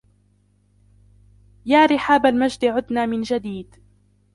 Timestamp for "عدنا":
2.65-3.05